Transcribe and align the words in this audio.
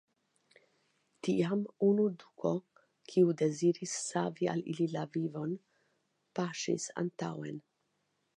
Tiam 1.25 1.59
unu 1.87 2.05
duko, 2.23 2.53
kiu 3.11 3.35
deziris 3.43 3.93
savi 4.07 4.51
al 4.55 4.65
ili 4.75 4.89
la 4.97 5.05
vivon, 5.19 5.55
paŝis 6.41 6.89
antaŭen. 7.05 7.63